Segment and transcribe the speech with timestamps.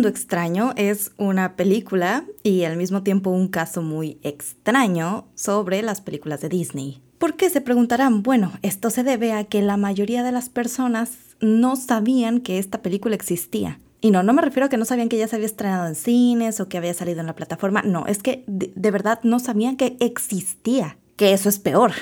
[0.00, 6.00] Mundo Extraño es una película y al mismo tiempo un caso muy extraño sobre las
[6.00, 7.02] películas de Disney.
[7.18, 7.50] ¿Por qué?
[7.50, 8.22] Se preguntarán.
[8.22, 12.80] Bueno, esto se debe a que la mayoría de las personas no sabían que esta
[12.80, 13.78] película existía.
[14.00, 15.94] Y no, no me refiero a que no sabían que ya se había estrenado en
[15.94, 17.82] cines o que había salido en la plataforma.
[17.82, 20.96] No, es que de, de verdad no sabían que existía.
[21.16, 21.92] Que eso es peor.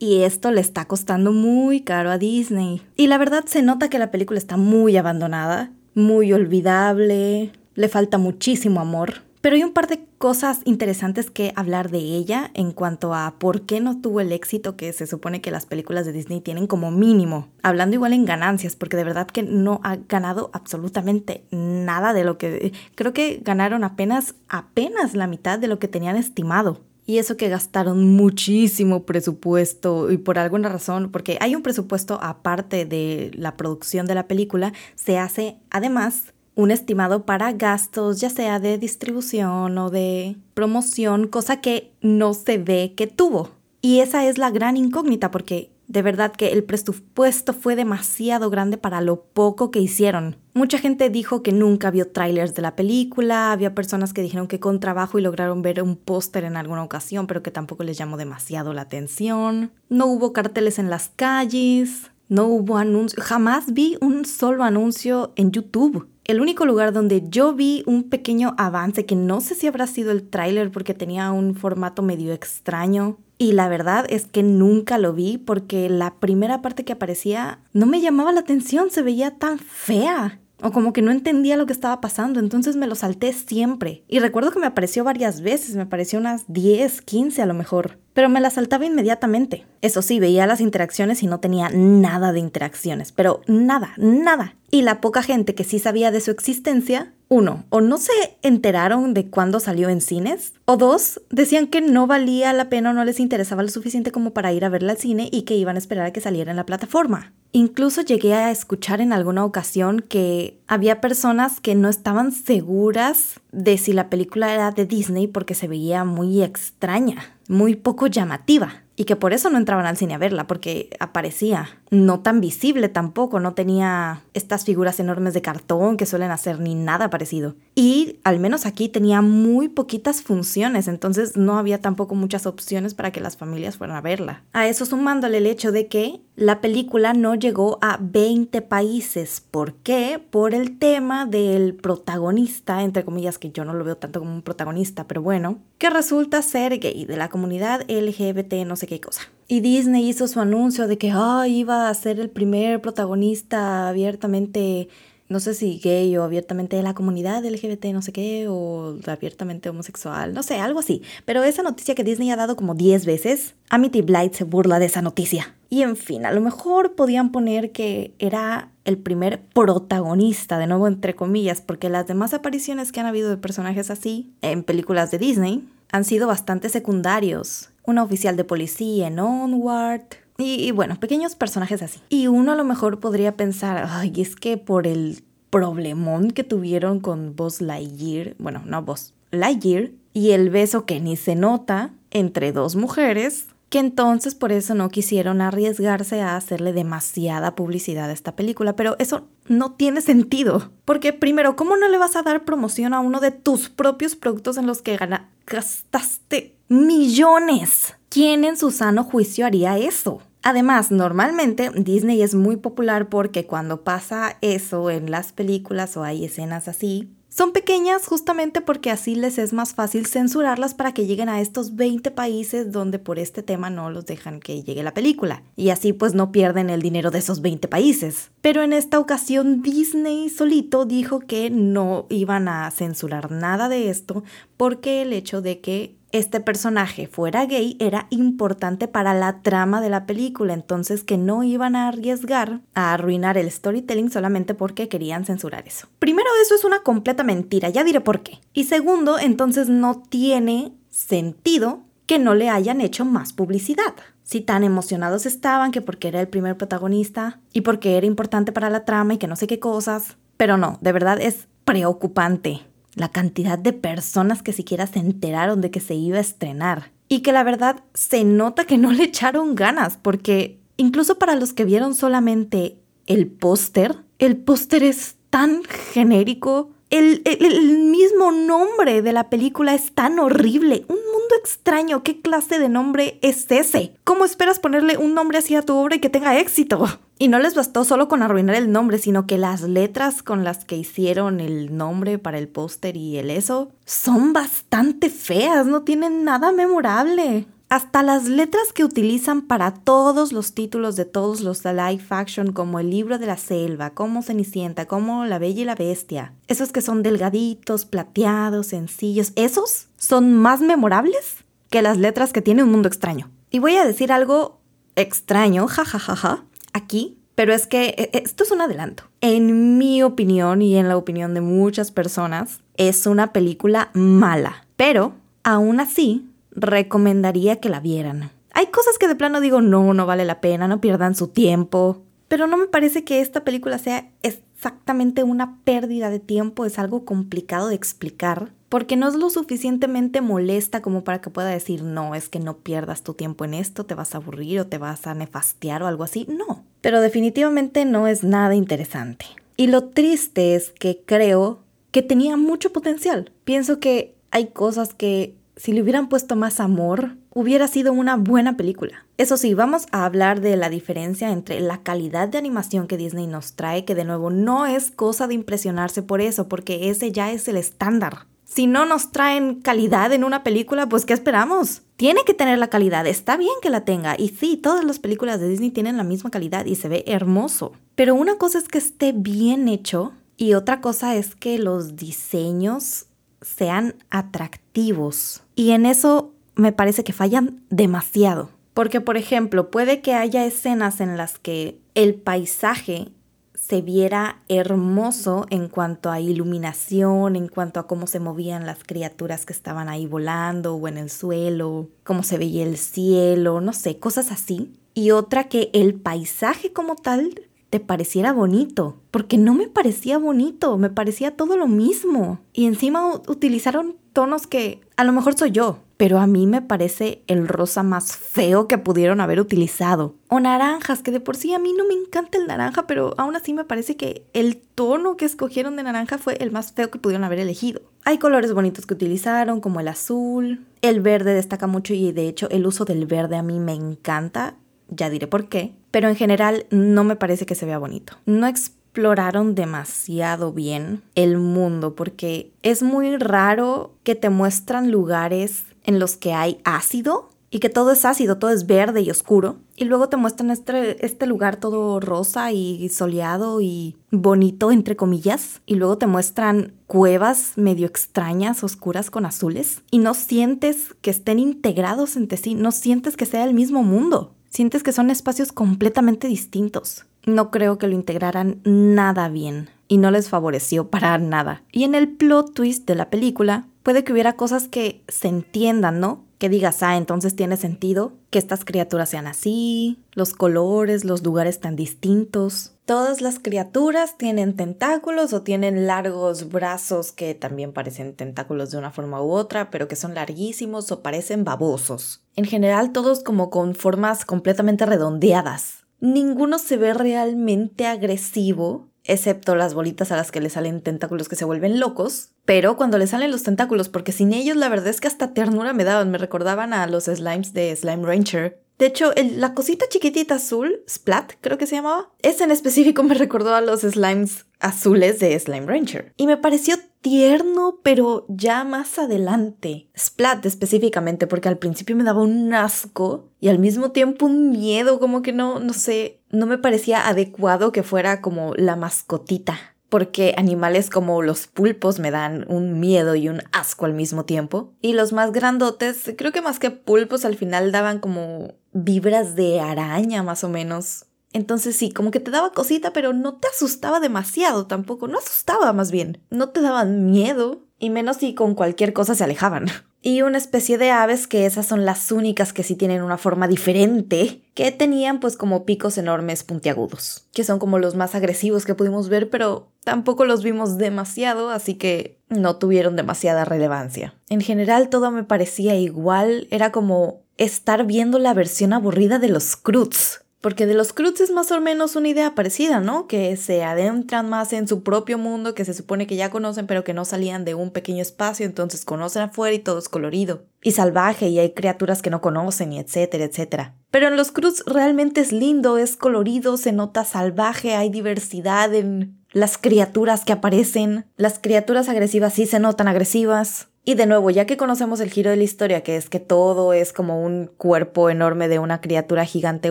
[0.00, 2.82] Y esto le está costando muy caro a Disney.
[2.96, 8.18] Y la verdad se nota que la película está muy abandonada muy olvidable, le falta
[8.18, 9.24] muchísimo amor.
[9.44, 13.66] Pero hay un par de cosas interesantes que hablar de ella en cuanto a por
[13.66, 16.90] qué no tuvo el éxito que se supone que las películas de Disney tienen como
[16.90, 17.48] mínimo.
[17.62, 22.38] Hablando igual en ganancias, porque de verdad que no ha ganado absolutamente nada de lo
[22.38, 22.72] que...
[22.94, 26.80] Creo que ganaron apenas, apenas la mitad de lo que tenían estimado.
[27.06, 32.86] Y eso que gastaron muchísimo presupuesto y por alguna razón, porque hay un presupuesto aparte
[32.86, 38.58] de la producción de la película, se hace además un estimado para gastos, ya sea
[38.60, 43.50] de distribución o de promoción, cosa que no se ve que tuvo.
[43.82, 48.78] Y esa es la gran incógnita porque de verdad que el presupuesto fue demasiado grande
[48.78, 50.36] para lo poco que hicieron.
[50.56, 54.60] Mucha gente dijo que nunca vio trailers de la película, había personas que dijeron que
[54.60, 58.16] con trabajo y lograron ver un póster en alguna ocasión, pero que tampoco les llamó
[58.16, 59.72] demasiado la atención.
[59.88, 65.50] No hubo carteles en las calles, no hubo anuncios, jamás vi un solo anuncio en
[65.50, 66.06] YouTube.
[66.24, 70.12] El único lugar donde yo vi un pequeño avance, que no sé si habrá sido
[70.12, 75.12] el tráiler porque tenía un formato medio extraño, y la verdad es que nunca lo
[75.12, 79.58] vi porque la primera parte que aparecía no me llamaba la atención, se veía tan
[79.58, 80.38] fea.
[80.64, 84.02] O como que no entendía lo que estaba pasando, entonces me lo salté siempre.
[84.08, 87.98] Y recuerdo que me apareció varias veces, me apareció unas 10, 15 a lo mejor
[88.14, 89.66] pero me la saltaba inmediatamente.
[89.82, 94.54] Eso sí, veía las interacciones y no tenía nada de interacciones, pero nada, nada.
[94.70, 99.14] Y la poca gente que sí sabía de su existencia, uno, o no se enteraron
[99.14, 103.04] de cuándo salió en cines, o dos, decían que no valía la pena o no
[103.04, 105.80] les interesaba lo suficiente como para ir a verla al cine y que iban a
[105.80, 107.32] esperar a que saliera en la plataforma.
[107.56, 113.78] Incluso llegué a escuchar en alguna ocasión que había personas que no estaban seguras de
[113.78, 119.04] si la película era de Disney porque se veía muy extraña muy poco llamativa y
[119.04, 123.40] que por eso no entraban al cine a verla, porque aparecía no tan visible tampoco,
[123.40, 127.54] no tenía estas figuras enormes de cartón que suelen hacer ni nada parecido.
[127.74, 133.10] Y al menos aquí tenía muy poquitas funciones, entonces no había tampoco muchas opciones para
[133.10, 134.42] que las familias fueran a verla.
[134.52, 139.40] A eso sumándole el hecho de que la película no llegó a 20 países.
[139.40, 140.20] ¿Por qué?
[140.30, 144.42] Por el tema del protagonista, entre comillas, que yo no lo veo tanto como un
[144.42, 149.22] protagonista, pero bueno, que resulta ser gay de la comunidad LGBT, no sé qué cosa.
[149.48, 151.12] Y Disney hizo su anuncio de que
[151.48, 154.88] iba a ser el primer protagonista abiertamente
[155.28, 159.70] no sé si gay o abiertamente de la comunidad LGBT, no sé qué, o abiertamente
[159.70, 161.02] homosexual, no sé, algo así.
[161.24, 164.86] Pero esa noticia que Disney ha dado como 10 veces, Amity Blight se burla de
[164.86, 165.54] esa noticia.
[165.70, 170.86] Y en fin, a lo mejor podían poner que era el primer protagonista, de nuevo
[170.86, 175.18] entre comillas, porque las demás apariciones que han habido de personajes así en películas de
[175.18, 177.70] Disney han sido bastante secundarios.
[177.84, 180.02] Una oficial de policía en Onward,
[180.36, 182.00] y, bueno, pequeños personajes así.
[182.08, 186.98] Y uno a lo mejor podría pensar, ay, es que por el problemón que tuvieron
[186.98, 192.50] con Buzz Lightyear, bueno, no Buzz, Lightyear, y el beso que ni se nota entre
[192.50, 198.34] dos mujeres, que entonces por eso no quisieron arriesgarse a hacerle demasiada publicidad a esta
[198.36, 202.94] película, pero eso no tiene sentido, porque primero, ¿cómo no le vas a dar promoción
[202.94, 204.98] a uno de tus propios productos en los que
[205.46, 207.94] gastaste millones?
[208.08, 210.22] ¿Quién en su sano juicio haría eso?
[210.42, 216.24] Además, normalmente Disney es muy popular porque cuando pasa eso en las películas o hay
[216.24, 221.28] escenas así, son pequeñas justamente porque así les es más fácil censurarlas para que lleguen
[221.28, 225.42] a estos 20 países donde por este tema no los dejan que llegue la película.
[225.56, 228.30] Y así pues no pierden el dinero de esos 20 países.
[228.40, 234.22] Pero en esta ocasión Disney solito dijo que no iban a censurar nada de esto
[234.56, 239.90] porque el hecho de que este personaje fuera gay era importante para la trama de
[239.90, 245.24] la película, entonces que no iban a arriesgar a arruinar el storytelling solamente porque querían
[245.24, 245.88] censurar eso.
[245.98, 248.40] Primero, eso es una completa mentira, ya diré por qué.
[248.52, 253.94] Y segundo, entonces no tiene sentido que no le hayan hecho más publicidad.
[254.22, 258.70] Si tan emocionados estaban que porque era el primer protagonista y porque era importante para
[258.70, 260.16] la trama y que no sé qué cosas.
[260.36, 262.60] Pero no, de verdad es preocupante
[262.94, 266.92] la cantidad de personas que siquiera se enteraron de que se iba a estrenar.
[267.08, 271.52] Y que la verdad se nota que no le echaron ganas, porque incluso para los
[271.52, 279.12] que vieron solamente el póster, el póster es tan genérico, El, el, mismo nombre de
[279.12, 280.84] la película es tan horrible.
[280.88, 282.02] Un mundo extraño.
[282.02, 283.94] ¿Qué clase de nombre es ese?
[284.04, 286.86] ¿Cómo esperas ponerle un nombre así a tu obra y que tenga éxito?
[287.16, 290.64] Y no les bastó solo con arruinar el nombre, sino que las letras con las
[290.64, 296.24] que hicieron el nombre para el póster y el eso son bastante feas, no tienen
[296.24, 297.46] nada memorable.
[297.68, 302.78] Hasta las letras que utilizan para todos los títulos de todos los live action, como
[302.78, 306.82] El libro de la selva, como Cenicienta, como La Bella y la Bestia, esos que
[306.82, 312.88] son delgaditos, plateados, sencillos, esos son más memorables que las letras que tiene Un Mundo
[312.88, 313.30] Extraño.
[313.50, 314.60] Y voy a decir algo
[314.94, 319.04] extraño, jajajaja, aquí, pero es que e, esto es un adelanto.
[319.20, 325.14] En mi opinión y en la opinión de muchas personas, es una película mala, pero
[325.42, 328.30] aún así recomendaría que la vieran.
[328.52, 332.02] Hay cosas que de plano digo, no, no vale la pena, no pierdan su tiempo.
[332.28, 337.04] Pero no me parece que esta película sea exactamente una pérdida de tiempo, es algo
[337.04, 342.14] complicado de explicar, porque no es lo suficientemente molesta como para que pueda decir, no,
[342.14, 345.06] es que no pierdas tu tiempo en esto, te vas a aburrir o te vas
[345.06, 346.64] a nefastear o algo así, no.
[346.80, 349.26] Pero definitivamente no es nada interesante.
[349.56, 351.60] Y lo triste es que creo
[351.90, 353.30] que tenía mucho potencial.
[353.44, 358.56] Pienso que hay cosas que si le hubieran puesto más amor, hubiera sido una buena
[358.56, 359.06] película.
[359.18, 363.26] Eso sí, vamos a hablar de la diferencia entre la calidad de animación que Disney
[363.26, 367.30] nos trae, que de nuevo no es cosa de impresionarse por eso, porque ese ya
[367.30, 368.26] es el estándar.
[368.44, 371.82] Si no nos traen calidad en una película, pues ¿qué esperamos?
[371.96, 374.16] Tiene que tener la calidad, está bien que la tenga.
[374.18, 377.72] Y sí, todas las películas de Disney tienen la misma calidad y se ve hermoso.
[377.94, 383.06] Pero una cosa es que esté bien hecho y otra cosa es que los diseños
[383.44, 385.42] sean atractivos.
[385.54, 388.50] Y en eso me parece que fallan demasiado.
[388.72, 393.08] Porque, por ejemplo, puede que haya escenas en las que el paisaje
[393.54, 399.46] se viera hermoso en cuanto a iluminación, en cuanto a cómo se movían las criaturas
[399.46, 403.98] que estaban ahí volando o en el suelo, cómo se veía el cielo, no sé,
[403.98, 404.72] cosas así.
[404.92, 407.40] Y otra que el paisaje como tal
[407.74, 412.38] te pareciera bonito, porque no me parecía bonito, me parecía todo lo mismo.
[412.52, 417.24] Y encima utilizaron tonos que a lo mejor soy yo, pero a mí me parece
[417.26, 420.14] el rosa más feo que pudieron haber utilizado.
[420.28, 423.34] O naranjas, que de por sí a mí no me encanta el naranja, pero aún
[423.34, 427.00] así me parece que el tono que escogieron de naranja fue el más feo que
[427.00, 427.82] pudieron haber elegido.
[428.04, 432.48] Hay colores bonitos que utilizaron, como el azul, el verde destaca mucho y de hecho
[432.50, 436.66] el uso del verde a mí me encanta ya diré por qué, pero en general
[436.70, 438.14] no me parece que se vea bonito.
[438.26, 446.00] No exploraron demasiado bien el mundo porque es muy raro que te muestran lugares en
[446.00, 449.58] los que hay ácido y que todo es ácido, todo es verde y oscuro.
[449.76, 455.60] Y luego te muestran este, este lugar todo rosa y soleado y bonito, entre comillas.
[455.64, 459.82] Y luego te muestran cuevas medio extrañas, oscuras con azules.
[459.92, 464.34] Y no sientes que estén integrados entre sí, no sientes que sea el mismo mundo
[464.54, 467.06] sientes que son espacios completamente distintos.
[467.26, 471.62] No creo que lo integraran nada bien y no les favoreció para nada.
[471.72, 475.98] Y en el plot twist de la película, puede que hubiera cosas que se entiendan,
[475.98, 476.24] ¿no?
[476.38, 481.58] Que digas, ah, entonces tiene sentido que estas criaturas sean así, los colores, los lugares
[481.58, 482.73] tan distintos.
[482.86, 488.90] Todas las criaturas tienen tentáculos o tienen largos brazos que también parecen tentáculos de una
[488.90, 492.22] forma u otra, pero que son larguísimos o parecen babosos.
[492.36, 495.84] En general, todos como con formas completamente redondeadas.
[496.00, 501.36] Ninguno se ve realmente agresivo, excepto las bolitas a las que le salen tentáculos que
[501.36, 502.32] se vuelven locos.
[502.44, 505.72] Pero cuando le salen los tentáculos, porque sin ellos la verdad es que hasta ternura
[505.72, 508.63] me daban, me recordaban a los slimes de Slime Ranger.
[508.78, 513.14] De hecho, la cosita chiquitita azul, Splat creo que se llamaba, ese en específico me
[513.14, 516.12] recordó a los slimes azules de Slime Ranger.
[516.16, 519.88] Y me pareció tierno, pero ya más adelante.
[519.96, 524.98] Splat específicamente, porque al principio me daba un asco y al mismo tiempo un miedo,
[524.98, 530.34] como que no, no sé, no me parecía adecuado que fuera como la mascotita porque
[530.36, 534.74] animales como los pulpos me dan un miedo y un asco al mismo tiempo.
[534.80, 539.60] Y los más grandotes, creo que más que pulpos al final daban como vibras de
[539.60, 541.06] araña más o menos.
[541.32, 545.72] Entonces sí, como que te daba cosita, pero no te asustaba demasiado tampoco, no asustaba
[545.72, 549.66] más bien, no te daban miedo, y menos si con cualquier cosa se alejaban.
[550.06, 553.48] Y una especie de aves que esas son las únicas que sí tienen una forma
[553.48, 558.74] diferente, que tenían pues como picos enormes puntiagudos, que son como los más agresivos que
[558.74, 564.12] pudimos ver, pero tampoco los vimos demasiado, así que no tuvieron demasiada relevancia.
[564.28, 569.56] En general todo me parecía igual, era como estar viendo la versión aburrida de los
[569.56, 573.06] Cruz Porque de los Cruz es más o menos una idea parecida, ¿no?
[573.06, 576.84] Que se adentran más en su propio mundo, que se supone que ya conocen, pero
[576.84, 580.44] que no salían de un pequeño espacio, entonces conocen afuera y todo es colorido.
[580.62, 583.74] Y salvaje, y hay criaturas que no conocen, y etcétera, etcétera.
[583.90, 589.24] Pero en los Cruz realmente es lindo, es colorido, se nota salvaje, hay diversidad en
[589.32, 591.06] las criaturas que aparecen.
[591.16, 593.68] Las criaturas agresivas sí se notan agresivas.
[593.84, 596.72] Y de nuevo, ya que conocemos el giro de la historia, que es que todo
[596.72, 599.70] es como un cuerpo enorme de una criatura gigante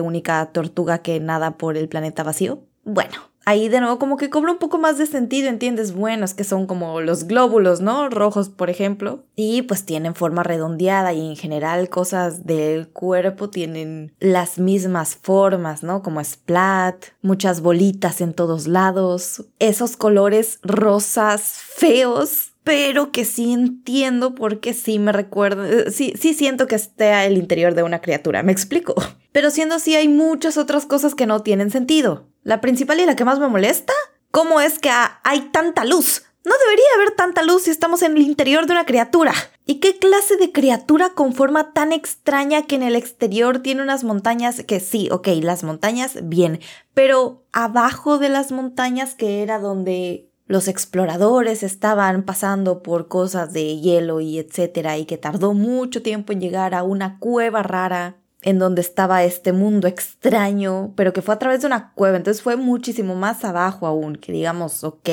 [0.00, 4.52] única tortuga que nada por el planeta vacío, bueno, ahí de nuevo como que cobra
[4.52, 5.94] un poco más de sentido, ¿entiendes?
[5.94, 8.08] Bueno, es que son como los glóbulos, ¿no?
[8.08, 9.24] Rojos, por ejemplo.
[9.36, 15.82] Y pues tienen forma redondeada y en general cosas del cuerpo tienen las mismas formas,
[15.82, 16.02] ¿no?
[16.02, 24.34] Como splat, muchas bolitas en todos lados, esos colores rosas feos pero que sí entiendo
[24.34, 28.42] porque sí me recuerda, eh, sí, sí siento que esté el interior de una criatura,
[28.42, 28.94] me explico.
[29.32, 32.28] Pero siendo así hay muchas otras cosas que no tienen sentido.
[32.44, 33.92] La principal y la que más me molesta,
[34.30, 34.90] ¿cómo es que
[35.24, 36.22] hay tanta luz?
[36.44, 39.32] No debería haber tanta luz si estamos en el interior de una criatura.
[39.66, 44.04] ¿Y qué clase de criatura con forma tan extraña que en el exterior tiene unas
[44.04, 46.60] montañas que sí, ok, las montañas, bien,
[46.92, 53.80] pero abajo de las montañas que era donde los exploradores estaban pasando por cosas de
[53.80, 58.58] hielo y etcétera y que tardó mucho tiempo en llegar a una cueva rara en
[58.58, 62.56] donde estaba este mundo extraño, pero que fue a través de una cueva, entonces fue
[62.56, 65.08] muchísimo más abajo aún, que digamos, ok,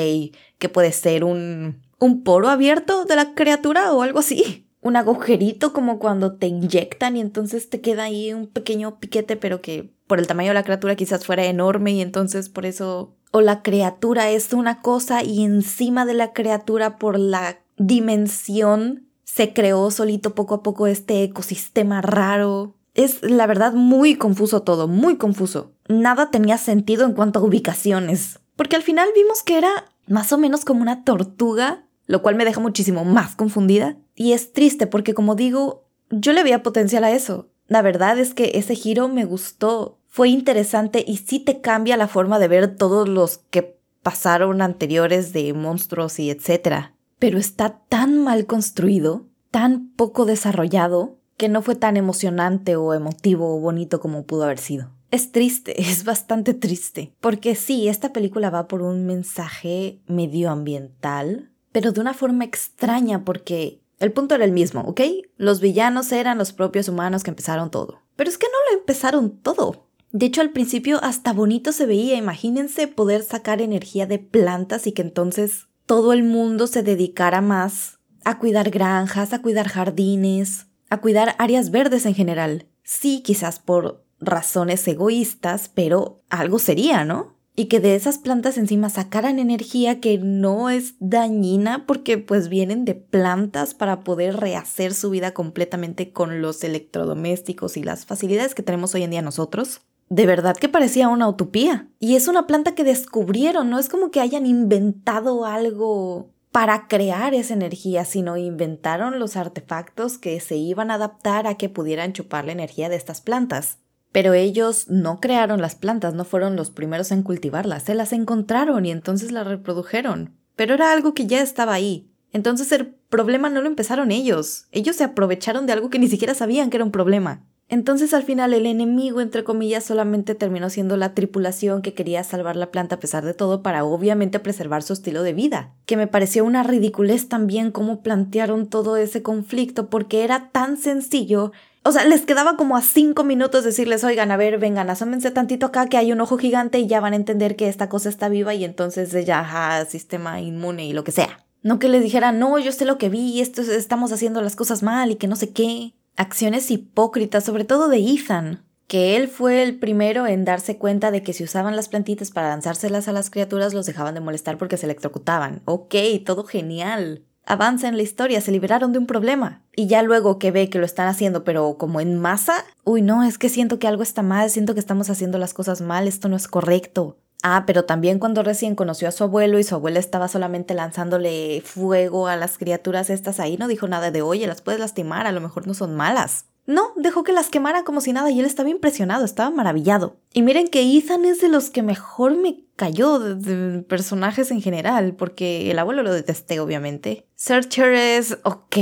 [0.58, 4.66] que puede ser un un poro abierto de la criatura o algo así.
[4.80, 9.62] Un agujerito como cuando te inyectan y entonces te queda ahí un pequeño piquete, pero
[9.62, 13.40] que por el tamaño de la criatura quizás fuera enorme y entonces por eso o
[13.40, 19.90] la criatura es una cosa y encima de la criatura por la dimensión se creó
[19.90, 22.76] solito poco a poco este ecosistema raro.
[22.94, 25.72] Es la verdad muy confuso todo, muy confuso.
[25.88, 30.38] Nada tenía sentido en cuanto a ubicaciones, porque al final vimos que era más o
[30.38, 33.96] menos como una tortuga, lo cual me deja muchísimo más confundida.
[34.14, 37.48] Y es triste porque como digo, yo le veía potencial a eso.
[37.66, 42.06] La verdad es que ese giro me gustó fue interesante y sí te cambia la
[42.06, 46.94] forma de ver todos los que pasaron anteriores de monstruos y etcétera.
[47.18, 53.56] Pero está tan mal construido, tan poco desarrollado, que no fue tan emocionante o emotivo
[53.56, 54.90] o bonito como pudo haber sido.
[55.10, 61.90] Es triste, es bastante triste, porque sí, esta película va por un mensaje medioambiental, pero
[61.90, 65.00] de una forma extraña porque el punto era el mismo, ¿ok?
[65.38, 68.02] Los villanos eran los propios humanos que empezaron todo.
[68.14, 69.86] Pero es que no lo empezaron todo.
[70.12, 72.16] De hecho, al principio hasta bonito se veía.
[72.16, 77.98] Imagínense poder sacar energía de plantas y que entonces todo el mundo se dedicara más
[78.24, 82.66] a cuidar granjas, a cuidar jardines, a cuidar áreas verdes en general.
[82.84, 87.34] Sí, quizás por razones egoístas, pero algo sería, ¿no?
[87.56, 92.84] Y que de esas plantas encima sacaran energía que no es dañina porque pues vienen
[92.84, 98.62] de plantas para poder rehacer su vida completamente con los electrodomésticos y las facilidades que
[98.62, 101.88] tenemos hoy en día nosotros de verdad que parecía una utopía.
[101.98, 107.32] Y es una planta que descubrieron, no es como que hayan inventado algo para crear
[107.32, 112.44] esa energía, sino inventaron los artefactos que se iban a adaptar a que pudieran chupar
[112.44, 113.78] la energía de estas plantas.
[114.12, 118.84] Pero ellos no crearon las plantas, no fueron los primeros en cultivarlas, se las encontraron
[118.84, 120.36] y entonces las reprodujeron.
[120.54, 122.10] Pero era algo que ya estaba ahí.
[122.32, 126.34] Entonces el problema no lo empezaron ellos, ellos se aprovecharon de algo que ni siquiera
[126.34, 127.44] sabían que era un problema.
[127.72, 132.54] Entonces al final el enemigo, entre comillas, solamente terminó siendo la tripulación que quería salvar
[132.54, 135.72] la planta a pesar de todo para obviamente preservar su estilo de vida.
[135.86, 141.52] Que me pareció una ridiculez también cómo plantearon todo ese conflicto porque era tan sencillo
[141.82, 145.66] o sea, les quedaba como a cinco minutos decirles, oigan, a ver, vengan, asómense tantito
[145.66, 148.28] acá que hay un ojo gigante y ya van a entender que esta cosa está
[148.28, 151.44] viva y entonces ya, ajá, sistema inmune y lo que sea.
[151.62, 154.82] No que les dijera, no, yo sé lo que vi, esto estamos haciendo las cosas
[154.84, 159.62] mal y que no sé qué acciones hipócritas, sobre todo de Ethan, que él fue
[159.62, 163.30] el primero en darse cuenta de que si usaban las plantitas para lanzárselas a las
[163.30, 165.62] criaturas los dejaban de molestar porque se electrocutaban.
[165.64, 167.24] Ok, todo genial.
[167.44, 169.62] Avanza en la historia, se liberaron de un problema.
[169.74, 173.24] Y ya luego que ve que lo están haciendo, pero como en masa, uy, no,
[173.24, 176.28] es que siento que algo está mal, siento que estamos haciendo las cosas mal, esto
[176.28, 177.18] no es correcto.
[177.42, 181.60] Ah, pero también cuando recién conoció a su abuelo y su abuela estaba solamente lanzándole
[181.64, 185.32] fuego a las criaturas estas ahí, no dijo nada de, oye, las puedes lastimar, a
[185.32, 186.46] lo mejor no son malas.
[186.64, 190.16] No, dejó que las quemara como si nada y él estaba impresionado, estaba maravillado.
[190.32, 195.14] Y miren que Ethan es de los que mejor me cayó de, personajes en general,
[195.14, 197.26] porque el abuelo lo detesté, obviamente.
[197.34, 198.76] Searcher es ok,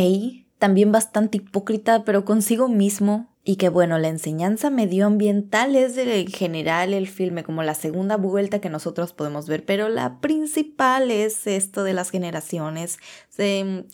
[0.61, 3.27] también bastante hipócrita, pero consigo mismo.
[3.43, 8.61] Y que bueno, la enseñanza medioambiental es de general el filme, como la segunda vuelta
[8.61, 12.99] que nosotros podemos ver, pero la principal es esto de las generaciones,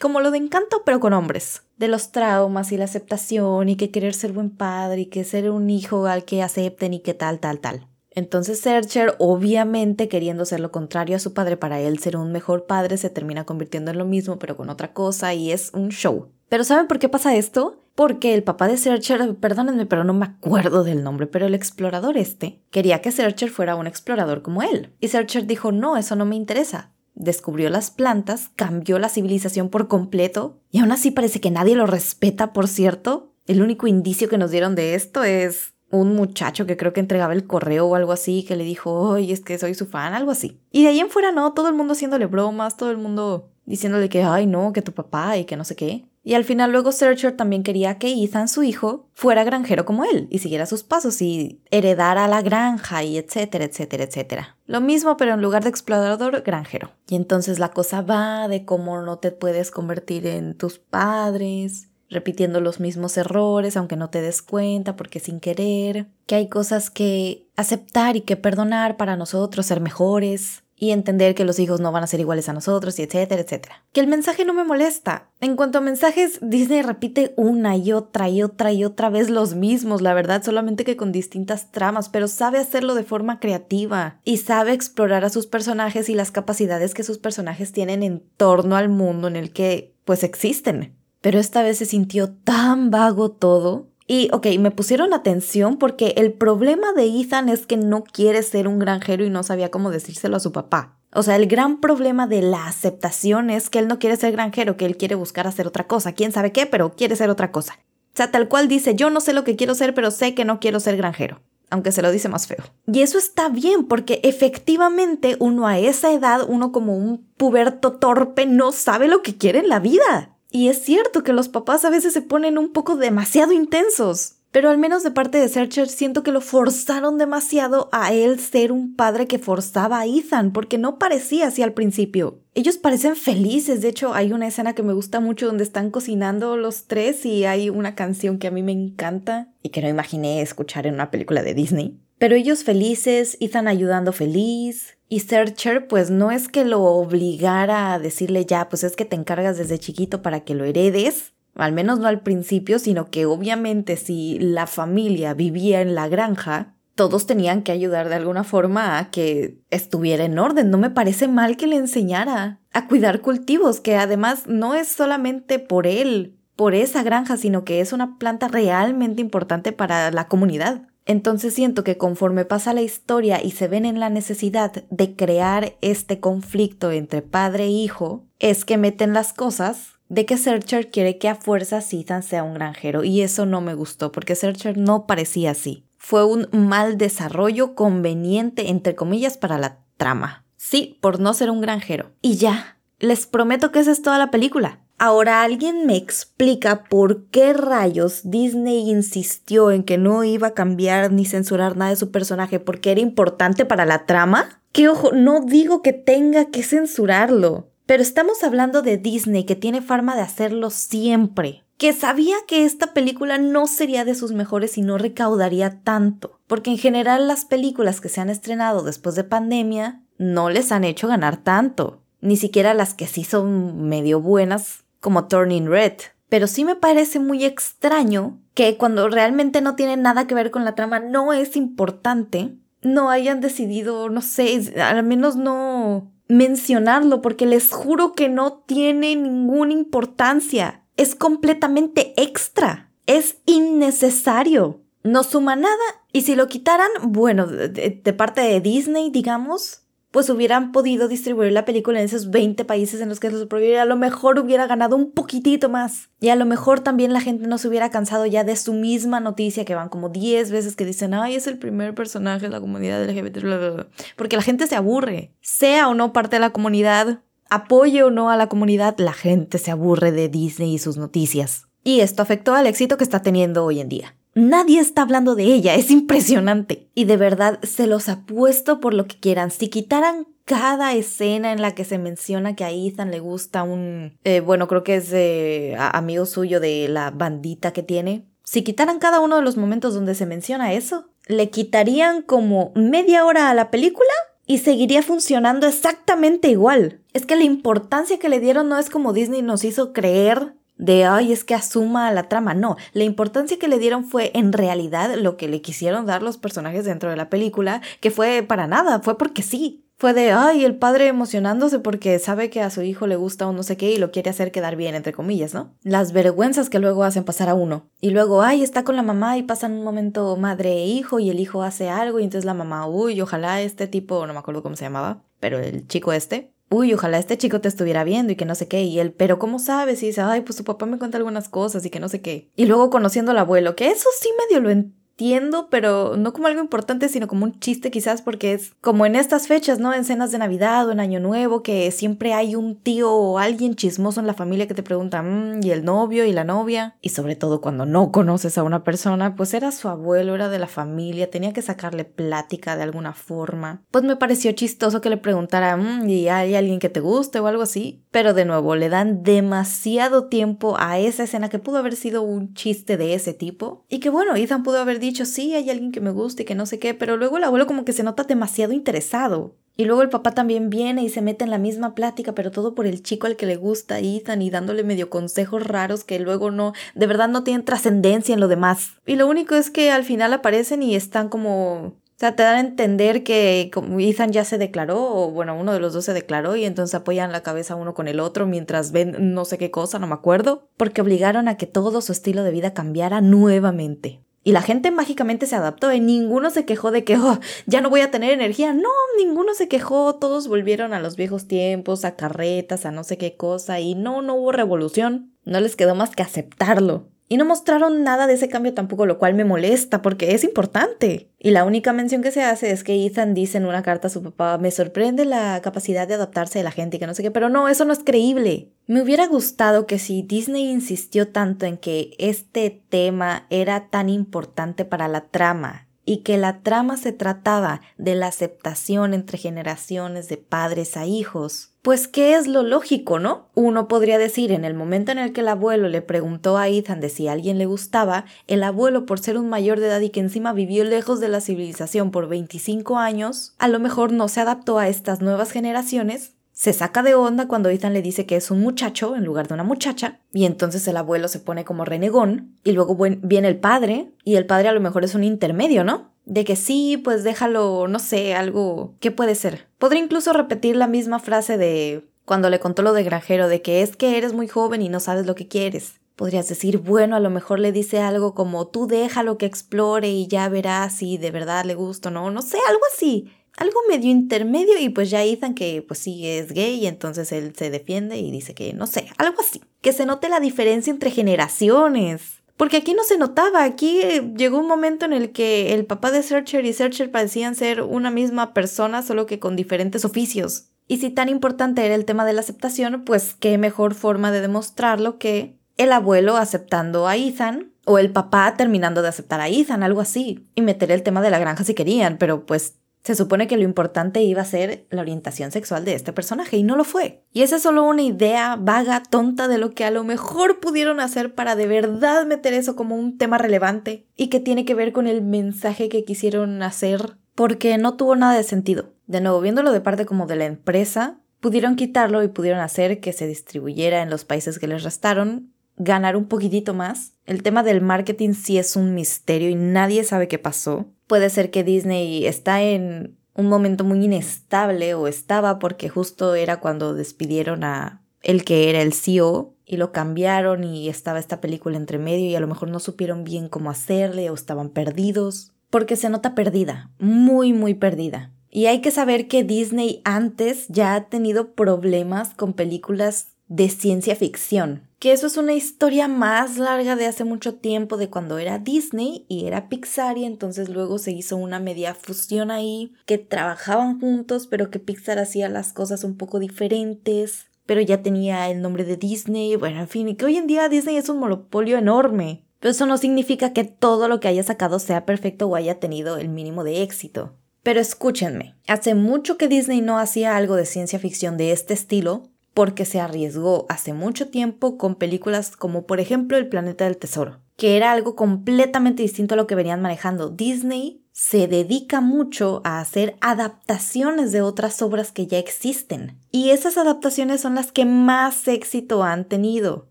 [0.00, 3.90] como lo de encanto, pero con hombres, de los traumas y la aceptación y que
[3.90, 7.38] querer ser buen padre y que ser un hijo al que acepten y que tal,
[7.38, 7.86] tal, tal.
[8.12, 12.64] Entonces Searcher, obviamente queriendo ser lo contrario a su padre para él ser un mejor
[12.64, 16.30] padre, se termina convirtiendo en lo mismo pero con otra cosa y es un show.
[16.54, 17.82] Pero ¿saben por qué pasa esto?
[17.96, 22.16] Porque el papá de Searcher, perdónenme pero no me acuerdo del nombre, pero el explorador
[22.16, 24.94] este quería que Searcher fuera un explorador como él.
[25.00, 26.92] Y Searcher dijo, no, eso no me interesa.
[27.16, 31.86] Descubrió las plantas, cambió la civilización por completo y aún así parece que nadie lo
[31.86, 33.32] respeta, por cierto.
[33.48, 37.32] El único indicio que nos dieron de esto es un muchacho que creo que entregaba
[37.32, 40.30] el correo o algo así, que le dijo, oye, es que soy su fan, algo
[40.30, 40.60] así.
[40.70, 44.08] Y de ahí en fuera no, todo el mundo haciéndole bromas, todo el mundo diciéndole
[44.08, 46.04] que, ay, no, que tu papá y que no sé qué.
[46.24, 50.26] Y al final luego Searcher también quería que Ethan, su hijo, fuera granjero como él
[50.30, 54.56] y siguiera sus pasos y heredara la granja y etcétera, etcétera, etcétera.
[54.66, 56.92] Lo mismo pero en lugar de explorador, granjero.
[57.08, 62.60] Y entonces la cosa va de cómo no te puedes convertir en tus padres, repitiendo
[62.62, 67.48] los mismos errores aunque no te des cuenta porque sin querer, que hay cosas que
[67.56, 72.04] aceptar y que perdonar para nosotros ser mejores y entender que los hijos no van
[72.04, 73.84] a ser iguales a nosotros y etcétera, etcétera.
[73.92, 75.30] Que el mensaje no me molesta.
[75.40, 79.54] En cuanto a mensajes, Disney repite una y otra y otra y otra vez los
[79.54, 84.38] mismos, la verdad, solamente que con distintas tramas, pero sabe hacerlo de forma creativa y
[84.38, 88.88] sabe explorar a sus personajes y las capacidades que sus personajes tienen en torno al
[88.88, 93.88] mundo en el que pues existen pero esta vez se sintió tan vago todo.
[94.06, 98.68] Y, ok, me pusieron atención porque el problema de Ethan es que no quiere ser
[98.68, 100.98] un granjero y no sabía cómo decírselo a su papá.
[101.14, 104.76] O sea, el gran problema de la aceptación es que él no quiere ser granjero,
[104.76, 107.78] que él quiere buscar hacer otra cosa, quién sabe qué, pero quiere ser otra cosa.
[108.14, 110.44] O sea, tal cual dice, yo no sé lo que quiero ser, pero sé que
[110.44, 112.64] no quiero ser granjero, aunque se lo dice más feo.
[112.86, 118.46] Y eso está bien, porque efectivamente uno a esa edad, uno como un puberto torpe,
[118.46, 120.33] no sabe lo que quiere en la vida.
[120.54, 124.36] Y es cierto que los papás a veces se ponen un poco demasiado intensos.
[124.52, 128.70] Pero al menos de parte de Searcher siento que lo forzaron demasiado a él ser
[128.70, 132.38] un padre que forzaba a Ethan, porque no parecía así al principio.
[132.54, 136.56] Ellos parecen felices, de hecho hay una escena que me gusta mucho donde están cocinando
[136.56, 140.40] los tres y hay una canción que a mí me encanta y que no imaginé
[140.40, 141.98] escuchar en una película de Disney.
[142.18, 147.98] Pero ellos felices, Ethan ayudando feliz, y Searcher, pues no es que lo obligara a
[147.98, 151.98] decirle ya, pues es que te encargas desde chiquito para que lo heredes, al menos
[151.98, 157.62] no al principio, sino que obviamente si la familia vivía en la granja, todos tenían
[157.62, 160.70] que ayudar de alguna forma a que estuviera en orden.
[160.70, 165.58] No me parece mal que le enseñara a cuidar cultivos, que además no es solamente
[165.58, 170.88] por él, por esa granja, sino que es una planta realmente importante para la comunidad.
[171.06, 175.76] Entonces siento que conforme pasa la historia y se ven en la necesidad de crear
[175.80, 181.18] este conflicto entre padre e hijo, es que meten las cosas de que Searcher quiere
[181.18, 185.06] que a fuerzas Ethan sea un granjero y eso no me gustó porque Searcher no
[185.06, 185.84] parecía así.
[185.98, 190.44] Fue un mal desarrollo conveniente entre comillas para la trama.
[190.56, 192.12] Sí, por no ser un granjero.
[192.22, 194.83] Y ya, les prometo que esa es toda la película.
[195.04, 201.12] Ahora alguien me explica por qué rayos Disney insistió en que no iba a cambiar
[201.12, 204.62] ni censurar nada de su personaje porque era importante para la trama.
[204.72, 209.82] Que ojo, no digo que tenga que censurarlo, pero estamos hablando de Disney que tiene
[209.82, 211.64] forma de hacerlo siempre.
[211.76, 216.70] Que sabía que esta película no sería de sus mejores y no recaudaría tanto, porque
[216.70, 221.08] en general las películas que se han estrenado después de pandemia no les han hecho
[221.08, 222.00] ganar tanto.
[222.22, 225.92] Ni siquiera las que sí son medio buenas como Turning Red.
[226.30, 230.64] Pero sí me parece muy extraño que cuando realmente no tiene nada que ver con
[230.64, 237.44] la trama, no es importante, no hayan decidido, no sé, al menos no mencionarlo, porque
[237.44, 240.82] les juro que no tiene ninguna importancia.
[240.96, 242.90] Es completamente extra.
[243.06, 244.80] Es innecesario.
[245.02, 245.76] No suma nada.
[246.12, 249.83] Y si lo quitaran, bueno, de, parte de Disney, digamos,
[250.14, 253.72] pues hubieran podido distribuir la película en esos 20 países en los que se prohibió
[253.72, 256.08] y a lo mejor hubiera ganado un poquitito más.
[256.20, 259.18] Y a lo mejor también la gente no se hubiera cansado ya de su misma
[259.18, 262.60] noticia, que van como 10 veces que dicen, ay, es el primer personaje de la
[262.60, 263.86] comunidad LGBT, bla, bla, bla.
[264.14, 265.32] porque la gente se aburre.
[265.40, 267.18] Sea o no parte de la comunidad,
[267.50, 271.66] apoye o no a la comunidad, la gente se aburre de Disney y sus noticias.
[271.82, 274.14] Y esto afectó al éxito que está teniendo hoy en día.
[274.34, 276.88] Nadie está hablando de ella, es impresionante.
[276.94, 279.50] Y de verdad se los apuesto por lo que quieran.
[279.50, 284.18] Si quitaran cada escena en la que se menciona que a Ethan le gusta un,
[284.24, 288.26] eh, bueno, creo que es eh, amigo suyo de la bandita que tiene.
[288.42, 293.24] Si quitaran cada uno de los momentos donde se menciona eso, le quitarían como media
[293.24, 294.10] hora a la película
[294.46, 297.00] y seguiría funcionando exactamente igual.
[297.14, 301.04] Es que la importancia que le dieron no es como Disney nos hizo creer de,
[301.04, 302.54] ay, es que asuma la trama.
[302.54, 306.38] No, la importancia que le dieron fue en realidad lo que le quisieron dar los
[306.38, 309.80] personajes dentro de la película, que fue para nada, fue porque sí.
[309.96, 313.52] Fue de, ay, el padre emocionándose porque sabe que a su hijo le gusta o
[313.52, 315.72] no sé qué y lo quiere hacer quedar bien, entre comillas, ¿no?
[315.84, 317.88] Las vergüenzas que luego hacen pasar a uno.
[318.00, 321.30] Y luego, ay, está con la mamá y pasan un momento madre e hijo y
[321.30, 324.64] el hijo hace algo y entonces la mamá, uy, ojalá este tipo, no me acuerdo
[324.64, 328.36] cómo se llamaba, pero el chico este, uy, ojalá este chico te estuviera viendo y
[328.36, 330.02] que no sé qué, y él, pero ¿cómo sabes?
[330.02, 332.50] Y dice, ay, pues su papá me cuenta algunas cosas y que no sé qué.
[332.56, 336.48] Y luego conociendo al abuelo, que eso sí medio lo entiendo entiendo, pero no como
[336.48, 339.94] algo importante, sino como un chiste quizás, porque es como en estas fechas, ¿no?
[339.94, 343.76] En cenas de Navidad o en Año Nuevo, que siempre hay un tío o alguien
[343.76, 346.96] chismoso en la familia que te pregunta, mmm, ¿y el novio y la novia?
[347.00, 350.58] Y sobre todo cuando no conoces a una persona, pues era su abuelo, era de
[350.58, 353.82] la familia, tenía que sacarle plática de alguna forma.
[353.92, 357.46] Pues me pareció chistoso que le preguntara, mmm, ¿y hay alguien que te guste o
[357.46, 358.02] algo así?
[358.10, 362.54] Pero de nuevo, le dan demasiado tiempo a esa escena que pudo haber sido un
[362.54, 363.84] chiste de ese tipo.
[363.88, 366.54] Y que bueno, Ethan pudo haber dicho, sí, hay alguien que me guste y que
[366.54, 369.54] no sé qué, pero luego el abuelo como que se nota demasiado interesado.
[369.76, 372.74] Y luego el papá también viene y se mete en la misma plática, pero todo
[372.74, 376.52] por el chico al que le gusta Ethan y dándole medio consejos raros que luego
[376.52, 378.92] no, de verdad no tienen trascendencia en lo demás.
[379.04, 382.54] Y lo único es que al final aparecen y están como o sea, te dan
[382.54, 386.54] a entender que Ethan ya se declaró, o bueno, uno de los dos se declaró
[386.54, 389.98] y entonces apoyan la cabeza uno con el otro mientras ven no sé qué cosa,
[389.98, 394.20] no me acuerdo, porque obligaron a que todo su estilo de vida cambiara nuevamente.
[394.44, 397.88] Y la gente mágicamente se adaptó y ninguno se quejó de que, oh, ya no
[397.88, 398.74] voy a tener energía.
[398.74, 403.16] No, ninguno se quejó, todos volvieron a los viejos tiempos, a carretas, a no sé
[403.16, 405.32] qué cosa, y no, no hubo revolución.
[405.44, 407.08] No les quedó más que aceptarlo.
[407.28, 411.30] Y no mostraron nada de ese cambio tampoco, lo cual me molesta porque es importante.
[411.38, 414.10] Y la única mención que se hace es que Ethan dice en una carta a
[414.10, 417.22] su papá, me sorprende la capacidad de adaptarse de la gente y que no sé
[417.22, 418.68] qué, pero no, eso no es creíble.
[418.86, 424.84] Me hubiera gustado que si Disney insistió tanto en que este tema era tan importante
[424.84, 430.36] para la trama y que la trama se trataba de la aceptación entre generaciones de
[430.36, 433.48] padres a hijos, pues qué es lo lógico, ¿no?
[433.54, 437.00] Uno podría decir, en el momento en el que el abuelo le preguntó a Ethan
[437.00, 440.08] de si a alguien le gustaba, el abuelo, por ser un mayor de edad y
[440.08, 444.40] que encima vivió lejos de la civilización por 25 años, a lo mejor no se
[444.40, 448.52] adaptó a estas nuevas generaciones se saca de onda cuando Ethan le dice que es
[448.52, 452.56] un muchacho en lugar de una muchacha, y entonces el abuelo se pone como renegón,
[452.62, 456.12] y luego viene el padre, y el padre a lo mejor es un intermedio, ¿no?
[456.24, 458.94] De que sí, pues déjalo, no sé, algo...
[459.00, 459.66] ¿Qué puede ser?
[459.78, 463.82] Podría incluso repetir la misma frase de cuando le contó lo de granjero, de que
[463.82, 466.00] es que eres muy joven y no sabes lo que quieres.
[466.16, 470.28] Podrías decir, bueno, a lo mejor le dice algo como tú déjalo que explore y
[470.28, 474.10] ya verás si de verdad le gusta o no, no sé, algo así algo medio
[474.10, 478.16] intermedio y pues ya Ethan que pues sí es gay y entonces él se defiende
[478.18, 479.62] y dice que no sé, algo así.
[479.80, 482.42] Que se note la diferencia entre generaciones.
[482.56, 486.12] Porque aquí no se notaba, aquí eh, llegó un momento en el que el papá
[486.12, 490.68] de Searcher y Searcher parecían ser una misma persona solo que con diferentes oficios.
[490.86, 494.40] Y si tan importante era el tema de la aceptación, pues qué mejor forma de
[494.40, 499.82] demostrarlo que el abuelo aceptando a Ethan o el papá terminando de aceptar a Ethan,
[499.82, 500.46] algo así.
[500.54, 503.64] Y meter el tema de la granja si querían, pero pues se supone que lo
[503.64, 507.22] importante iba a ser la orientación sexual de este personaje y no lo fue.
[507.32, 511.00] Y esa es solo una idea vaga, tonta de lo que a lo mejor pudieron
[511.00, 514.92] hacer para de verdad meter eso como un tema relevante y que tiene que ver
[514.92, 518.94] con el mensaje que quisieron hacer porque no tuvo nada de sentido.
[519.06, 523.12] De nuevo, viéndolo de parte como de la empresa, pudieron quitarlo y pudieron hacer que
[523.12, 527.12] se distribuyera en los países que les restaron, ganar un poquitito más.
[527.26, 530.86] El tema del marketing sí es un misterio y nadie sabe qué pasó.
[531.06, 536.60] Puede ser que Disney está en un momento muy inestable o estaba porque justo era
[536.60, 541.76] cuando despidieron a el que era el CEO y lo cambiaron y estaba esta película
[541.76, 545.52] entre medio y a lo mejor no supieron bien cómo hacerle o estaban perdidos.
[545.70, 548.32] Porque se nota perdida, muy muy perdida.
[548.48, 554.14] Y hay que saber que Disney antes ya ha tenido problemas con películas de ciencia
[554.14, 558.58] ficción que eso es una historia más larga de hace mucho tiempo, de cuando era
[558.58, 564.00] Disney y era Pixar y entonces luego se hizo una media fusión ahí, que trabajaban
[564.00, 568.84] juntos, pero que Pixar hacía las cosas un poco diferentes, pero ya tenía el nombre
[568.84, 572.46] de Disney, bueno, en fin, y que hoy en día Disney es un monopolio enorme.
[572.58, 576.16] Pero eso no significa que todo lo que haya sacado sea perfecto o haya tenido
[576.16, 577.36] el mínimo de éxito.
[577.62, 582.30] Pero escúchenme, hace mucho que Disney no hacía algo de ciencia ficción de este estilo
[582.54, 587.40] porque se arriesgó hace mucho tiempo con películas como por ejemplo El planeta del tesoro,
[587.56, 590.30] que era algo completamente distinto a lo que venían manejando.
[590.30, 596.18] Disney se dedica mucho a hacer adaptaciones de otras obras que ya existen.
[596.32, 599.88] Y esas adaptaciones son las que más éxito han tenido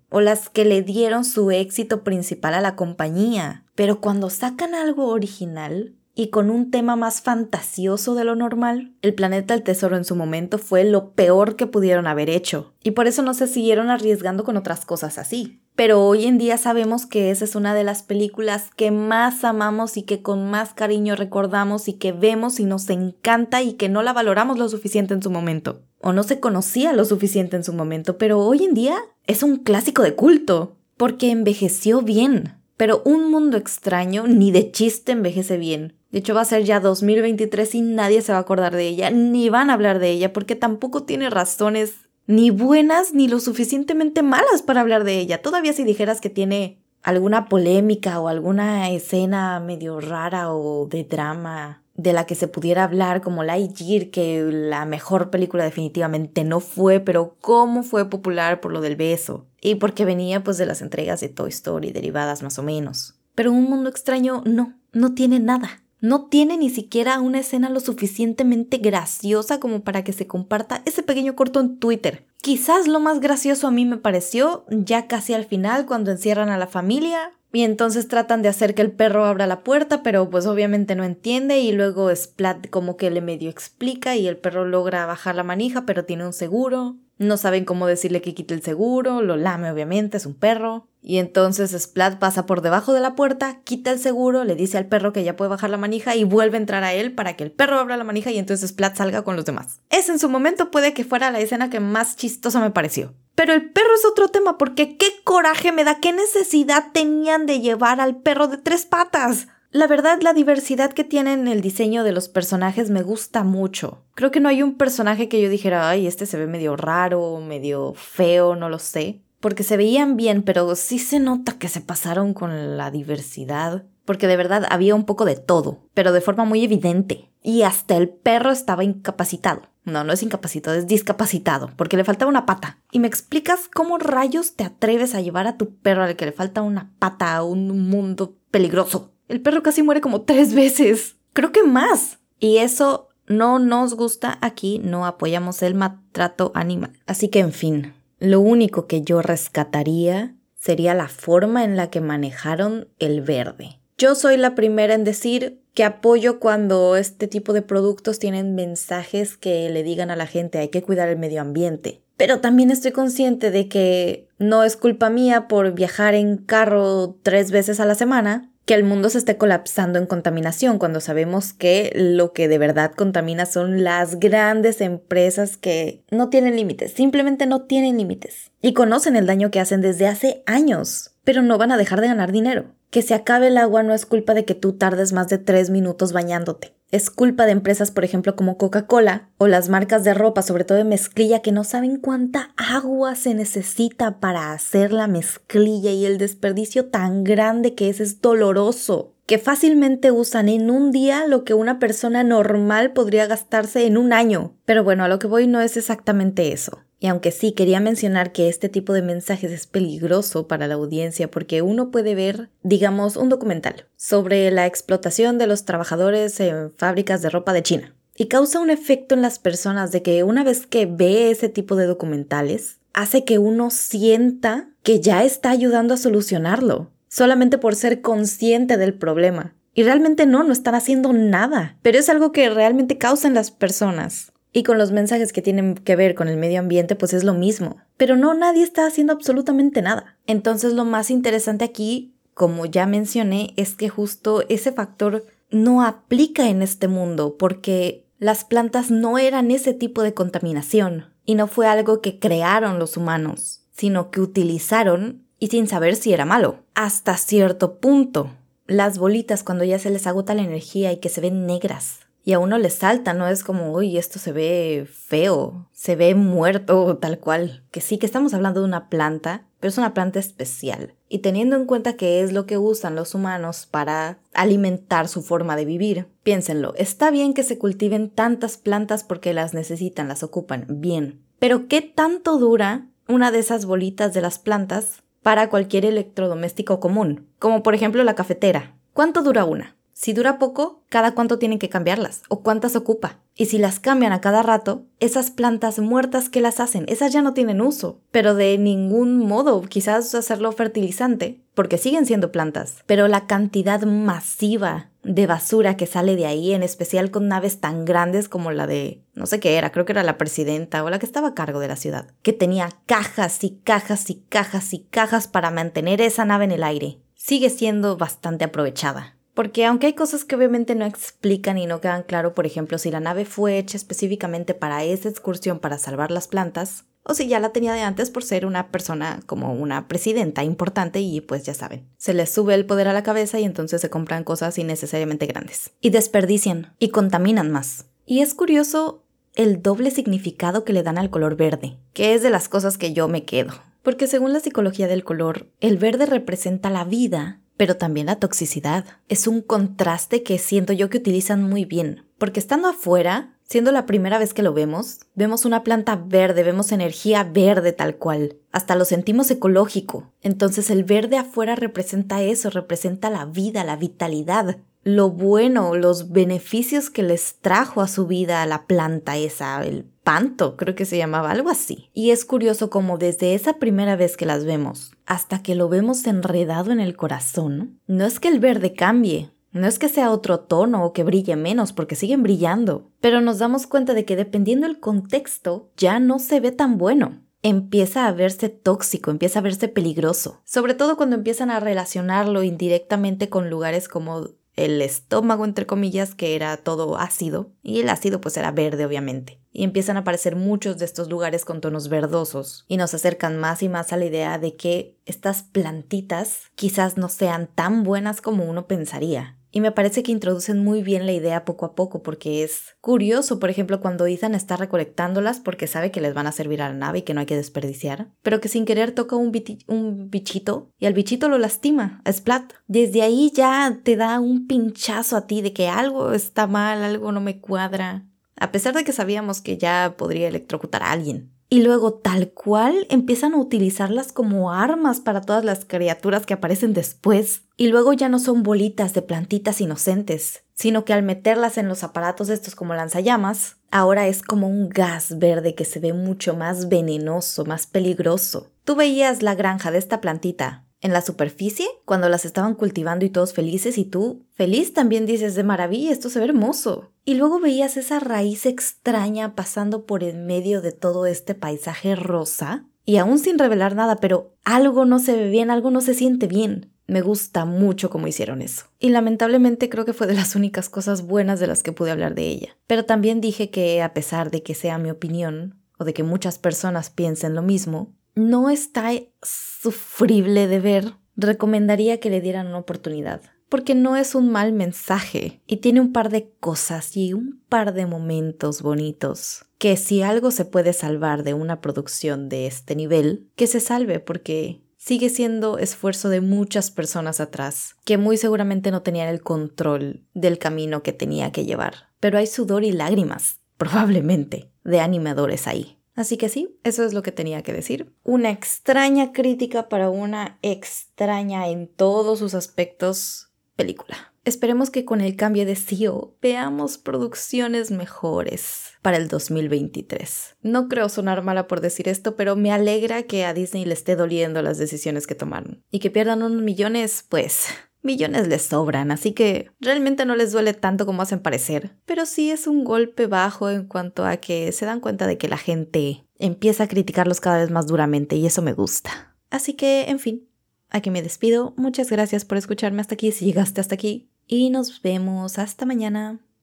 [0.09, 3.65] o las que le dieron su éxito principal a la compañía.
[3.73, 9.15] Pero cuando sacan algo original, y con un tema más fantasioso de lo normal, El
[9.15, 13.07] planeta del tesoro en su momento fue lo peor que pudieron haber hecho, y por
[13.07, 15.59] eso no se siguieron arriesgando con otras cosas así.
[15.75, 19.97] Pero hoy en día sabemos que esa es una de las películas que más amamos
[19.97, 24.03] y que con más cariño recordamos y que vemos y nos encanta y que no
[24.03, 25.81] la valoramos lo suficiente en su momento.
[25.99, 29.57] O no se conocía lo suficiente en su momento, pero hoy en día es un
[29.57, 32.59] clásico de culto, porque envejeció bien.
[32.77, 35.95] Pero un mundo extraño ni de chiste envejece bien.
[36.13, 39.09] De hecho, va a ser ya 2023 y nadie se va a acordar de ella,
[39.09, 41.95] ni van a hablar de ella, porque tampoco tiene razones
[42.27, 45.41] ni buenas ni lo suficientemente malas para hablar de ella.
[45.41, 51.81] Todavía si dijeras que tiene alguna polémica o alguna escena medio rara o de drama
[51.95, 56.99] de la que se pudiera hablar, como Lightyear, que la mejor película definitivamente no fue,
[56.99, 61.21] pero cómo fue popular por lo del beso y porque venía pues de las entregas
[61.21, 63.15] de Toy Story derivadas más o menos.
[63.33, 65.82] Pero un mundo extraño no, no tiene nada.
[66.03, 71.01] No tiene ni siquiera una escena lo suficientemente graciosa como para que se comparta ese
[71.01, 72.25] pequeño corto en Twitter.
[72.41, 76.57] Quizás lo más gracioso a mí me pareció ya casi al final cuando encierran a
[76.57, 80.45] la familia y entonces tratan de hacer que el perro abra la puerta, pero pues
[80.45, 85.05] obviamente no entiende y luego Splat como que le medio explica y el perro logra
[85.05, 86.97] bajar la manija, pero tiene un seguro.
[87.23, 90.87] No saben cómo decirle que quite el seguro, lo lame obviamente, es un perro.
[91.01, 94.87] Y entonces Splat pasa por debajo de la puerta, quita el seguro, le dice al
[94.87, 97.43] perro que ya puede bajar la manija y vuelve a entrar a él para que
[97.43, 99.81] el perro abra la manija y entonces Splat salga con los demás.
[99.89, 103.13] Ese en su momento puede que fuera la escena que más chistosa me pareció.
[103.35, 107.59] Pero el perro es otro tema porque qué coraje me da, qué necesidad tenían de
[107.59, 109.47] llevar al perro de tres patas.
[109.73, 114.03] La verdad, la diversidad que tienen el diseño de los personajes me gusta mucho.
[114.13, 117.39] Creo que no hay un personaje que yo dijera, ay, este se ve medio raro,
[117.39, 119.23] medio feo, no lo sé.
[119.39, 123.83] Porque se veían bien, pero sí se nota que se pasaron con la diversidad.
[124.05, 127.31] Porque de verdad había un poco de todo, pero de forma muy evidente.
[127.41, 129.63] Y hasta el perro estaba incapacitado.
[129.85, 132.77] No, no es incapacitado, es discapacitado, porque le faltaba una pata.
[132.91, 136.31] ¿Y me explicas cómo rayos te atreves a llevar a tu perro al que le
[136.31, 139.12] falta una pata a un mundo peligroso?
[139.33, 141.15] El perro casi muere como tres veces.
[141.33, 142.19] Creo que más.
[142.39, 146.91] Y eso no nos gusta aquí, no apoyamos el maltrato animal.
[147.07, 151.99] Así que, en fin, lo único que yo rescataría sería la forma en la que
[151.99, 153.79] manejaron el verde.
[153.97, 159.35] Yo soy la primera en decir que apoyo cuando este tipo de productos tienen mensajes
[159.35, 162.03] que le digan a la gente hay que cuidar el medio ambiente.
[162.17, 167.49] Pero también estoy consciente de que no es culpa mía por viajar en carro tres
[167.49, 171.91] veces a la semana que el mundo se esté colapsando en contaminación cuando sabemos que
[171.95, 177.63] lo que de verdad contamina son las grandes empresas que no tienen límites, simplemente no
[177.63, 181.77] tienen límites y conocen el daño que hacen desde hace años, pero no van a
[181.77, 182.73] dejar de ganar dinero.
[182.91, 185.69] Que se acabe el agua no es culpa de que tú tardes más de tres
[185.69, 186.73] minutos bañándote.
[186.89, 190.77] Es culpa de empresas, por ejemplo, como Coca-Cola o las marcas de ropa, sobre todo
[190.77, 196.17] de mezclilla, que no saben cuánta agua se necesita para hacer la mezclilla y el
[196.17, 201.53] desperdicio tan grande que es es doloroso, que fácilmente usan en un día lo que
[201.53, 204.55] una persona normal podría gastarse en un año.
[204.63, 206.82] Pero bueno, a lo que voy no es exactamente eso.
[207.03, 211.29] Y aunque sí quería mencionar que este tipo de mensajes es peligroso para la audiencia
[211.29, 217.21] porque uno puede ver, digamos, un documental sobre la explotación de los trabajadores en fábricas
[217.21, 217.93] de ropa de China.
[218.15, 221.75] Y causa un efecto en las personas de que una vez que ve ese tipo
[221.75, 227.99] de documentales, hace que uno sienta que ya está ayudando a solucionarlo, solamente por ser
[227.99, 229.55] consciente del problema.
[229.73, 233.51] Y realmente no, no están haciendo nada, pero es algo que realmente causa en las
[233.51, 234.32] personas.
[234.55, 237.33] Y con los mensajes que tienen que ver con el medio ambiente, pues es lo
[237.33, 237.77] mismo.
[237.97, 240.17] Pero no, nadie está haciendo absolutamente nada.
[240.27, 246.49] Entonces lo más interesante aquí, como ya mencioné, es que justo ese factor no aplica
[246.49, 251.67] en este mundo porque las plantas no eran ese tipo de contaminación y no fue
[251.67, 256.59] algo que crearon los humanos, sino que utilizaron y sin saber si era malo.
[256.75, 258.29] Hasta cierto punto.
[258.67, 262.33] Las bolitas cuando ya se les agota la energía y que se ven negras y
[262.33, 266.97] a uno le salta, no es como, uy, esto se ve feo, se ve muerto,
[266.97, 267.63] tal cual.
[267.69, 270.93] Que sí, que estamos hablando de una planta, pero es una planta especial.
[271.09, 275.57] Y teniendo en cuenta que es lo que usan los humanos para alimentar su forma
[275.57, 280.65] de vivir, piénsenlo, está bien que se cultiven tantas plantas porque las necesitan, las ocupan,
[280.69, 281.21] bien.
[281.39, 287.27] Pero ¿qué tanto dura una de esas bolitas de las plantas para cualquier electrodoméstico común?
[287.37, 288.77] Como por ejemplo la cafetera.
[288.93, 289.75] ¿Cuánto dura una?
[289.93, 292.23] Si dura poco, ¿cada cuánto tienen que cambiarlas?
[292.27, 293.19] ¿O cuántas ocupa?
[293.35, 297.21] Y si las cambian a cada rato, esas plantas muertas que las hacen, esas ya
[297.21, 302.83] no tienen uso, pero de ningún modo quizás hacerlo fertilizante, porque siguen siendo plantas.
[302.87, 307.85] Pero la cantidad masiva de basura que sale de ahí, en especial con naves tan
[307.85, 310.97] grandes como la de, no sé qué era, creo que era la presidenta o la
[310.97, 314.79] que estaba a cargo de la ciudad, que tenía cajas y cajas y cajas y
[314.89, 319.12] cajas para mantener esa nave en el aire, sigue siendo bastante aprovechada.
[319.33, 322.91] Porque aunque hay cosas que obviamente no explican y no quedan claro, por ejemplo, si
[322.91, 327.39] la nave fue hecha específicamente para esa excursión para salvar las plantas, o si ya
[327.39, 331.53] la tenía de antes por ser una persona como una presidenta importante y pues ya
[331.53, 335.25] saben, se les sube el poder a la cabeza y entonces se compran cosas innecesariamente
[335.25, 335.71] grandes.
[335.81, 337.85] Y desperdician y contaminan más.
[338.05, 339.03] Y es curioso
[339.35, 342.93] el doble significado que le dan al color verde, que es de las cosas que
[342.93, 343.53] yo me quedo.
[343.81, 348.85] Porque según la psicología del color, el verde representa la vida pero también la toxicidad.
[349.09, 353.85] Es un contraste que siento yo que utilizan muy bien, porque estando afuera, siendo la
[353.85, 358.75] primera vez que lo vemos, vemos una planta verde, vemos energía verde tal cual, hasta
[358.75, 360.11] lo sentimos ecológico.
[360.21, 366.89] Entonces el verde afuera representa eso, representa la vida, la vitalidad, lo bueno, los beneficios
[366.89, 371.31] que les trajo a su vida la planta esa, el panto, creo que se llamaba
[371.31, 371.89] algo así.
[371.93, 376.05] Y es curioso como desde esa primera vez que las vemos hasta que lo vemos
[376.05, 380.39] enredado en el corazón, no es que el verde cambie, no es que sea otro
[380.39, 384.65] tono o que brille menos porque siguen brillando, pero nos damos cuenta de que dependiendo
[384.65, 387.21] el contexto ya no se ve tan bueno.
[387.45, 393.27] Empieza a verse tóxico, empieza a verse peligroso, sobre todo cuando empiezan a relacionarlo indirectamente
[393.29, 398.37] con lugares como el estómago, entre comillas, que era todo ácido, y el ácido pues
[398.37, 399.39] era verde, obviamente.
[399.51, 403.63] Y empiezan a aparecer muchos de estos lugares con tonos verdosos, y nos acercan más
[403.63, 408.45] y más a la idea de que estas plantitas quizás no sean tan buenas como
[408.45, 409.37] uno pensaría.
[409.55, 413.37] Y me parece que introducen muy bien la idea poco a poco porque es curioso,
[413.37, 416.73] por ejemplo, cuando Ethan está recolectándolas porque sabe que les van a servir a la
[416.73, 419.31] nave y que no hay que desperdiciar, pero que sin querer toca un,
[419.67, 422.51] un bichito y al bichito lo lastima, a Splat.
[422.65, 427.11] Desde ahí ya te da un pinchazo a ti de que algo está mal, algo
[427.11, 428.07] no me cuadra.
[428.35, 432.87] A pesar de que sabíamos que ya podría electrocutar a alguien y luego tal cual
[432.89, 437.43] empiezan a utilizarlas como armas para todas las criaturas que aparecen después.
[437.57, 441.83] Y luego ya no son bolitas de plantitas inocentes, sino que al meterlas en los
[441.83, 446.69] aparatos estos como lanzallamas, ahora es como un gas verde que se ve mucho más
[446.69, 448.49] venenoso, más peligroso.
[448.63, 453.09] Tú veías la granja de esta plantita en la superficie cuando las estaban cultivando y
[453.09, 456.91] todos felices y tú, feliz también dices de maravilla, esto se ve hermoso.
[457.05, 462.67] Y luego veías esa raíz extraña pasando por en medio de todo este paisaje rosa
[462.85, 466.27] y aún sin revelar nada, pero algo no se ve bien, algo no se siente
[466.27, 466.73] bien.
[466.85, 468.65] Me gusta mucho cómo hicieron eso.
[468.77, 472.13] Y lamentablemente creo que fue de las únicas cosas buenas de las que pude hablar
[472.13, 472.57] de ella.
[472.67, 476.37] Pero también dije que a pesar de que sea mi opinión, o de que muchas
[476.39, 483.21] personas piensen lo mismo, no está sufrible de ver, recomendaría que le dieran una oportunidad.
[483.49, 487.73] Porque no es un mal mensaje y tiene un par de cosas y un par
[487.73, 493.29] de momentos bonitos que si algo se puede salvar de una producción de este nivel,
[493.37, 498.81] que se salve porque sigue siendo esfuerzo de muchas personas atrás, que muy seguramente no
[498.81, 501.75] tenían el control del camino que tenía que llevar.
[502.01, 505.77] Pero hay sudor y lágrimas, probablemente, de animadores ahí.
[505.95, 507.93] Así que sí, eso es lo que tenía que decir.
[508.03, 514.13] Una extraña crítica para una extraña en todos sus aspectos película.
[514.25, 520.37] Esperemos que con el cambio de CEO veamos producciones mejores para el 2023.
[520.41, 523.97] No creo sonar mala por decir esto, pero me alegra que a Disney le esté
[523.97, 525.63] doliendo las decisiones que tomaron.
[525.69, 527.47] Y que pierdan unos millones, pues
[527.83, 531.75] millones les sobran, así que realmente no les duele tanto como hacen parecer.
[531.85, 535.27] Pero sí es un golpe bajo en cuanto a que se dan cuenta de que
[535.27, 539.15] la gente empieza a criticarlos cada vez más duramente y eso me gusta.
[539.29, 540.27] Así que, en fin,
[540.69, 541.53] aquí me despido.
[541.57, 544.09] Muchas gracias por escucharme hasta aquí si llegaste hasta aquí.
[544.27, 546.23] Y nos vemos hasta mañana.